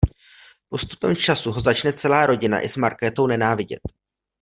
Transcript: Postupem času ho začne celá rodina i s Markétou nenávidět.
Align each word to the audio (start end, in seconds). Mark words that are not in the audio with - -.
Postupem 0.69 1.15
času 1.15 1.51
ho 1.51 1.59
začne 1.59 1.93
celá 1.93 2.25
rodina 2.25 2.59
i 2.59 2.69
s 2.69 2.77
Markétou 2.77 3.27
nenávidět. 3.27 3.79